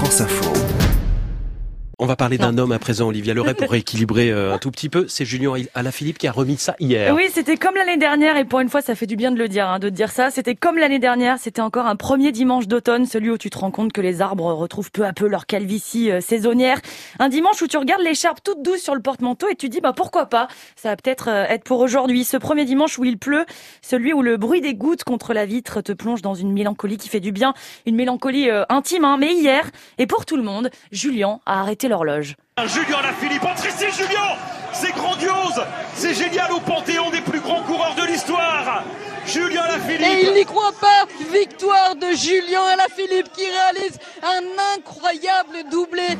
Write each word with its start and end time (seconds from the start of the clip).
France 0.00 0.20
Info. 0.22 0.89
On 2.02 2.06
va 2.06 2.16
parler 2.16 2.38
d'un 2.38 2.56
homme 2.56 2.72
à 2.72 2.78
présent, 2.78 3.08
Olivia 3.08 3.34
Leray, 3.34 3.52
pour 3.52 3.70
rééquilibrer 3.72 4.30
euh, 4.30 4.54
un 4.54 4.58
tout 4.58 4.70
petit 4.70 4.88
peu. 4.88 5.06
C'est 5.06 5.26
Julien 5.26 5.52
Alaphilippe 5.74 6.16
qui 6.16 6.26
a 6.26 6.32
remis 6.32 6.56
ça 6.56 6.74
hier. 6.80 7.14
Oui, 7.14 7.24
c'était 7.30 7.58
comme 7.58 7.74
l'année 7.74 7.98
dernière, 7.98 8.38
et 8.38 8.46
pour 8.46 8.60
une 8.60 8.70
fois, 8.70 8.80
ça 8.80 8.94
fait 8.94 9.04
du 9.04 9.16
bien 9.16 9.30
de 9.30 9.36
le 9.36 9.48
dire, 9.48 9.68
hein, 9.68 9.78
de 9.78 9.90
dire 9.90 10.10
ça. 10.10 10.30
C'était 10.30 10.54
comme 10.54 10.78
l'année 10.78 10.98
dernière, 10.98 11.36
c'était 11.38 11.60
encore 11.60 11.84
un 11.84 11.96
premier 11.96 12.32
dimanche 12.32 12.66
d'automne, 12.68 13.04
celui 13.04 13.28
où 13.28 13.36
tu 13.36 13.50
te 13.50 13.58
rends 13.58 13.70
compte 13.70 13.92
que 13.92 14.00
les 14.00 14.22
arbres 14.22 14.50
retrouvent 14.54 14.90
peu 14.90 15.04
à 15.04 15.12
peu 15.12 15.28
leur 15.28 15.44
calvitie 15.44 16.10
euh, 16.10 16.22
saisonnière. 16.22 16.80
Un 17.18 17.28
dimanche 17.28 17.60
où 17.60 17.66
tu 17.66 17.76
regardes 17.76 18.00
l'écharpe 18.00 18.42
toute 18.42 18.62
douce 18.62 18.80
sur 18.80 18.94
le 18.94 19.02
porte-manteau 19.02 19.50
et 19.50 19.54
tu 19.54 19.68
dis, 19.68 19.82
bah 19.82 19.92
pourquoi 19.94 20.24
pas? 20.24 20.48
Ça 20.76 20.88
va 20.88 20.96
peut-être 20.96 21.28
euh, 21.28 21.44
être 21.50 21.64
pour 21.64 21.80
aujourd'hui. 21.80 22.24
Ce 22.24 22.38
premier 22.38 22.64
dimanche 22.64 22.98
où 22.98 23.04
il 23.04 23.18
pleut, 23.18 23.44
celui 23.82 24.14
où 24.14 24.22
le 24.22 24.38
bruit 24.38 24.62
des 24.62 24.72
gouttes 24.72 25.04
contre 25.04 25.34
la 25.34 25.44
vitre 25.44 25.82
te 25.82 25.92
plonge 25.92 26.22
dans 26.22 26.34
une 26.34 26.54
mélancolie 26.54 26.96
qui 26.96 27.10
fait 27.10 27.20
du 27.20 27.30
bien, 27.30 27.52
une 27.84 27.96
mélancolie 27.96 28.48
intime, 28.70 29.04
hein. 29.04 29.18
mais 29.20 29.34
hier, 29.34 29.70
et 29.98 30.06
pour 30.06 30.24
tout 30.24 30.38
le 30.38 30.42
monde, 30.42 30.70
Julien 30.92 31.40
a 31.44 31.60
arrêté 31.60 31.89
l'horloge. 31.90 32.36
Julien 32.66 33.02
Lafilippe, 33.02 33.44
entre 33.44 33.66
ici 33.66 33.86
Julien. 33.96 34.36
C'est 34.72 34.92
grandiose. 34.92 35.62
C'est 35.94 36.14
génial 36.14 36.52
au 36.52 36.60
panthéon 36.60 37.10
des 37.10 37.20
plus 37.20 37.40
grands 37.40 37.62
coureurs 37.62 37.94
de 37.96 38.06
l'histoire. 38.06 38.84
Julien 39.26 39.66
Lafilippe. 39.66 40.06
Et 40.06 40.26
il 40.28 40.34
n'y 40.34 40.44
croit 40.44 40.72
pas. 40.80 41.06
Victoire 41.32 41.96
de 41.96 42.12
Julien 42.16 42.62
Alaphilippe 42.72 43.32
qui 43.32 43.44
réalise 43.46 43.98
un 44.22 44.78
incroyable 44.78 45.68
doublé 45.70 46.16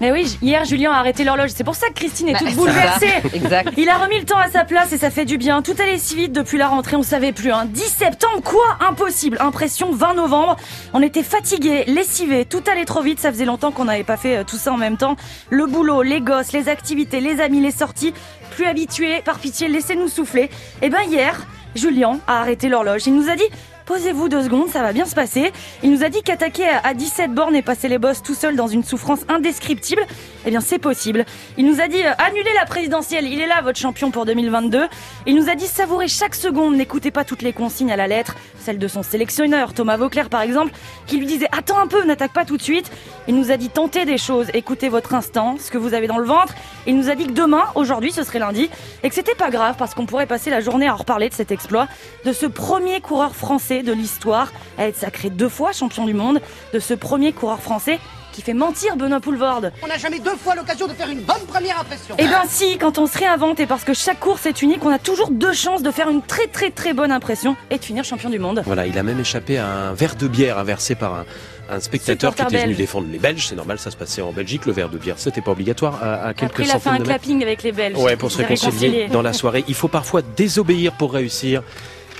mais 0.00 0.12
oui, 0.12 0.38
hier 0.40 0.64
Julien 0.64 0.92
a 0.92 0.96
arrêté 0.96 1.24
l'horloge. 1.24 1.50
C'est 1.54 1.64
pour 1.64 1.74
ça 1.74 1.88
que 1.88 1.94
Christine 1.94 2.28
est 2.28 2.32
bah, 2.32 2.38
toute 2.40 2.54
bouleversée. 2.54 3.12
Exact. 3.34 3.72
Il 3.76 3.88
a 3.88 3.98
remis 3.98 4.18
le 4.18 4.24
temps 4.24 4.38
à 4.38 4.48
sa 4.48 4.64
place 4.64 4.92
et 4.92 4.98
ça 4.98 5.10
fait 5.10 5.24
du 5.24 5.36
bien. 5.36 5.60
Tout 5.62 5.74
allait 5.78 5.98
si 5.98 6.16
vite 6.16 6.32
depuis 6.32 6.58
la 6.58 6.68
rentrée, 6.68 6.96
on 6.96 7.02
savait 7.02 7.32
plus. 7.32 7.52
Hein. 7.52 7.66
10 7.66 7.80
septembre, 7.80 8.42
quoi? 8.42 8.78
Impossible. 8.88 9.36
Impression 9.40 9.92
20 9.92 10.14
novembre. 10.14 10.56
On 10.94 11.02
était 11.02 11.22
fatigués, 11.22 11.84
lessivés. 11.86 12.44
Tout 12.44 12.62
allait 12.70 12.86
trop 12.86 13.02
vite. 13.02 13.18
Ça 13.18 13.30
faisait 13.30 13.44
longtemps 13.44 13.72
qu'on 13.72 13.84
n'avait 13.84 14.04
pas 14.04 14.16
fait 14.16 14.38
euh, 14.38 14.44
tout 14.44 14.56
ça 14.56 14.72
en 14.72 14.78
même 14.78 14.96
temps. 14.96 15.16
Le 15.50 15.66
boulot, 15.66 16.02
les 16.02 16.20
gosses, 16.20 16.52
les 16.52 16.68
activités, 16.68 17.20
les 17.20 17.40
amis, 17.40 17.60
les 17.60 17.70
sorties. 17.70 18.14
Plus 18.52 18.64
habitués. 18.64 19.20
Par 19.24 19.38
pitié, 19.38 19.68
laissez-nous 19.68 20.08
souffler. 20.08 20.44
Et 20.44 20.50
eh 20.86 20.88
ben 20.88 21.02
hier, 21.08 21.46
Julien 21.74 22.18
a 22.26 22.40
arrêté 22.40 22.68
l'horloge. 22.68 23.06
Il 23.06 23.14
nous 23.14 23.28
a 23.28 23.36
dit 23.36 23.48
Posez-vous 23.90 24.28
deux 24.28 24.44
secondes, 24.44 24.68
ça 24.68 24.82
va 24.82 24.92
bien 24.92 25.04
se 25.04 25.16
passer. 25.16 25.50
Il 25.82 25.90
nous 25.90 26.04
a 26.04 26.10
dit 26.10 26.22
qu'attaquer 26.22 26.64
à 26.64 26.94
17 26.94 27.32
bornes 27.32 27.56
et 27.56 27.62
passer 27.62 27.88
les 27.88 27.98
bosses 27.98 28.22
tout 28.22 28.36
seul 28.36 28.54
dans 28.54 28.68
une 28.68 28.84
souffrance 28.84 29.22
indescriptible, 29.28 30.02
eh 30.46 30.50
bien 30.50 30.60
c'est 30.60 30.78
possible. 30.78 31.24
Il 31.58 31.66
nous 31.66 31.80
a 31.80 31.88
dit 31.88 32.00
euh, 32.00 32.12
annulez 32.18 32.54
la 32.54 32.66
présidentielle, 32.66 33.26
il 33.26 33.40
est 33.40 33.48
là 33.48 33.62
votre 33.62 33.80
champion 33.80 34.12
pour 34.12 34.26
2022. 34.26 34.86
Il 35.26 35.34
nous 35.34 35.50
a 35.50 35.56
dit 35.56 35.66
savourer 35.66 36.06
chaque 36.06 36.36
seconde, 36.36 36.76
n'écoutez 36.76 37.10
pas 37.10 37.24
toutes 37.24 37.42
les 37.42 37.52
consignes 37.52 37.90
à 37.90 37.96
la 37.96 38.06
lettre, 38.06 38.36
celle 38.60 38.78
de 38.78 38.86
son 38.86 39.02
sélectionneur, 39.02 39.74
Thomas 39.74 39.96
Vauclair 39.96 40.28
par 40.28 40.42
exemple, 40.42 40.70
qui 41.08 41.16
lui 41.16 41.26
disait 41.26 41.48
attends 41.50 41.80
un 41.80 41.88
peu, 41.88 42.04
n'attaque 42.04 42.32
pas 42.32 42.44
tout 42.44 42.56
de 42.56 42.62
suite. 42.62 42.92
Il 43.26 43.34
nous 43.34 43.50
a 43.50 43.56
dit 43.56 43.70
tentez 43.70 44.04
des 44.04 44.18
choses, 44.18 44.46
écoutez 44.54 44.88
votre 44.88 45.14
instant, 45.14 45.56
ce 45.58 45.72
que 45.72 45.78
vous 45.78 45.94
avez 45.94 46.06
dans 46.06 46.18
le 46.18 46.26
ventre. 46.26 46.54
Il 46.86 46.96
nous 46.96 47.10
a 47.10 47.16
dit 47.16 47.26
que 47.26 47.32
demain, 47.32 47.64
aujourd'hui, 47.74 48.12
ce 48.12 48.22
serait 48.22 48.38
lundi, 48.38 48.70
et 49.02 49.08
que 49.08 49.14
c'était 49.16 49.34
pas 49.34 49.50
grave 49.50 49.74
parce 49.76 49.94
qu'on 49.94 50.06
pourrait 50.06 50.26
passer 50.26 50.48
la 50.48 50.60
journée 50.60 50.86
à 50.86 50.94
en 50.94 50.96
reparler 50.96 51.28
de 51.28 51.34
cet 51.34 51.50
exploit, 51.50 51.88
de 52.24 52.32
ce 52.32 52.46
premier 52.46 53.00
coureur 53.00 53.34
français 53.34 53.79
de 53.82 53.92
l'histoire 53.92 54.52
à 54.78 54.86
être 54.86 54.96
sacré 54.96 55.30
deux 55.30 55.48
fois 55.48 55.72
champion 55.72 56.04
du 56.04 56.14
monde, 56.14 56.40
de 56.72 56.78
ce 56.78 56.94
premier 56.94 57.32
coureur 57.32 57.60
français 57.60 57.98
qui 58.32 58.42
fait 58.42 58.54
mentir 58.54 58.96
Benoît 58.96 59.20
Poulvorde. 59.20 59.72
On 59.82 59.86
n'a 59.86 59.98
jamais 59.98 60.18
deux 60.18 60.36
fois 60.36 60.54
l'occasion 60.54 60.86
de 60.86 60.92
faire 60.92 61.08
une 61.08 61.20
bonne 61.20 61.44
première 61.48 61.80
impression. 61.80 62.14
Eh 62.18 62.24
ben 62.24 62.42
si, 62.48 62.78
quand 62.78 62.98
on 62.98 63.06
se 63.06 63.18
réinvente 63.18 63.60
et 63.60 63.66
parce 63.66 63.84
que 63.84 63.94
chaque 63.94 64.20
course 64.20 64.46
est 64.46 64.62
unique, 64.62 64.84
on 64.84 64.90
a 64.90 64.98
toujours 64.98 65.30
deux 65.30 65.52
chances 65.52 65.82
de 65.82 65.90
faire 65.90 66.08
une 66.08 66.22
très 66.22 66.46
très 66.46 66.70
très 66.70 66.92
bonne 66.92 67.12
impression 67.12 67.56
et 67.70 67.78
de 67.78 67.84
finir 67.84 68.04
champion 68.04 68.30
du 68.30 68.38
monde. 68.38 68.62
Voilà, 68.64 68.86
il 68.86 68.96
a 68.98 69.02
même 69.02 69.20
échappé 69.20 69.58
à 69.58 69.66
un 69.66 69.92
verre 69.92 70.16
de 70.16 70.28
bière 70.28 70.58
inversé 70.58 70.94
par 70.94 71.14
un, 71.14 71.80
spectateur 71.80 72.34
qui 72.34 72.42
était 72.42 72.64
venu 72.64 72.74
défendre 72.74 73.06
les 73.10 73.18
Belges. 73.18 73.46
C'est 73.46 73.54
normal, 73.54 73.78
ça 73.78 73.92
se 73.92 73.96
passait 73.96 74.22
en 74.22 74.32
Belgique. 74.32 74.66
Le 74.66 74.72
verre 74.72 74.88
de 74.88 74.98
bière, 74.98 75.16
c'était 75.18 75.40
pas 75.40 75.52
obligatoire 75.52 76.00
à, 76.02 76.34
quelques 76.34 76.50
Après, 76.50 76.64
il 76.64 76.70
a 76.72 76.80
fait 76.80 76.88
un 76.88 76.98
clapping 76.98 77.42
avec 77.42 77.62
les 77.62 77.70
Belges. 77.70 77.96
Ouais, 77.96 78.16
pour 78.16 78.32
se 78.32 78.38
réconcilier 78.38 79.06
dans 79.06 79.22
la 79.22 79.32
soirée. 79.32 79.64
Il 79.68 79.74
faut 79.74 79.88
parfois 79.88 80.22
désobéir 80.22 80.92
pour 80.92 81.12
réussir. 81.12 81.62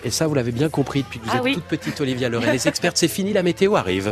Et 0.04 0.10
ça, 0.10 0.26
vous 0.26 0.34
l'avez 0.34 0.52
bien 0.52 0.68
compris 0.68 1.02
depuis 1.02 1.20
que 1.20 1.26
vous 1.26 1.30
ah 1.32 1.46
êtes 1.46 1.54
toute 1.54 1.64
petite, 1.64 2.00
Olivia 2.00 2.28
Leray. 2.28 2.52
Les 2.52 2.68
experts, 2.68 2.92
c'est 2.94 3.08
fini, 3.08 3.32
la 3.32 3.42
météo 3.42 3.76
arrive. 3.76 4.08